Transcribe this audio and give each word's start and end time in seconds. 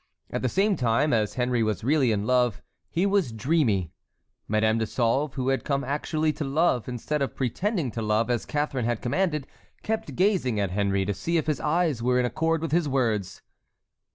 At 0.31 0.41
the 0.41 0.49
same 0.49 0.75
time, 0.75 1.13
as 1.13 1.35
Henry 1.35 1.61
was 1.61 1.83
really 1.83 2.11
in 2.11 2.25
love, 2.25 2.63
he 2.89 3.05
was 3.05 3.31
dreamy. 3.31 3.91
Madame 4.47 4.79
de 4.79 4.87
Sauve, 4.87 5.35
who 5.35 5.49
had 5.49 5.63
come 5.63 5.83
actually 5.83 6.33
to 6.33 6.43
love 6.43 6.89
instead 6.89 7.21
of 7.21 7.35
pretending 7.35 7.91
to 7.91 8.01
love 8.01 8.31
as 8.31 8.47
Catharine 8.47 8.85
had 8.85 9.03
commanded, 9.03 9.45
kept 9.83 10.15
gazing 10.15 10.59
at 10.59 10.71
Henry 10.71 11.05
to 11.05 11.13
see 11.13 11.37
if 11.37 11.45
his 11.45 11.59
eyes 11.59 12.01
were 12.01 12.19
in 12.19 12.25
accord 12.25 12.63
with 12.63 12.71
his 12.71 12.89
words. 12.89 13.43